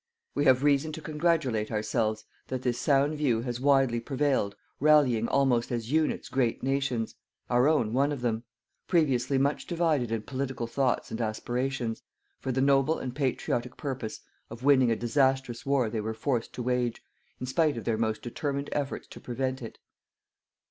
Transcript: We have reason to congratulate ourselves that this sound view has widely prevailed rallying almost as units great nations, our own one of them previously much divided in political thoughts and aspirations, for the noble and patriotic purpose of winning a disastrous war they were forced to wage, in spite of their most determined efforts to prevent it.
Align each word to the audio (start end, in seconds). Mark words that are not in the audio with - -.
We 0.33 0.45
have 0.45 0.63
reason 0.63 0.91
to 0.93 1.01
congratulate 1.01 1.71
ourselves 1.71 2.23
that 2.47 2.63
this 2.63 2.79
sound 2.79 3.17
view 3.19 3.41
has 3.41 3.59
widely 3.59 3.99
prevailed 3.99 4.55
rallying 4.79 5.27
almost 5.27 5.71
as 5.71 5.91
units 5.91 6.27
great 6.27 6.63
nations, 6.63 7.13
our 7.51 7.67
own 7.67 7.93
one 7.93 8.11
of 8.11 8.21
them 8.21 8.41
previously 8.87 9.37
much 9.37 9.67
divided 9.67 10.11
in 10.11 10.23
political 10.23 10.65
thoughts 10.65 11.11
and 11.11 11.21
aspirations, 11.21 12.01
for 12.39 12.51
the 12.51 12.61
noble 12.61 12.97
and 12.97 13.15
patriotic 13.15 13.77
purpose 13.77 14.21
of 14.49 14.63
winning 14.63 14.89
a 14.89 14.95
disastrous 14.95 15.67
war 15.67 15.87
they 15.87 16.01
were 16.01 16.15
forced 16.15 16.51
to 16.53 16.63
wage, 16.63 17.03
in 17.39 17.45
spite 17.45 17.77
of 17.77 17.83
their 17.83 17.99
most 17.99 18.23
determined 18.23 18.69
efforts 18.71 19.05
to 19.09 19.19
prevent 19.19 19.61
it. 19.61 19.77